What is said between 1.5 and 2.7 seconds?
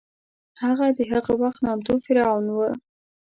نامتو فرعون و.